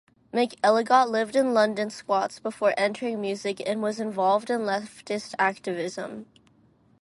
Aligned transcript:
McElligot 0.33 1.09
lived 1.11 1.35
in 1.35 1.53
London 1.53 1.91
squats 1.91 2.39
before 2.39 2.73
entering 2.75 3.21
music, 3.21 3.61
and 3.67 3.83
was 3.83 3.99
involved 3.99 4.49
in 4.49 4.61
leftist 4.61 5.35
activism. 5.37 6.25